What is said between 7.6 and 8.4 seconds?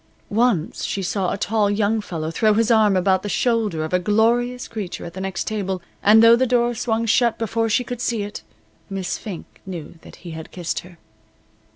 she could see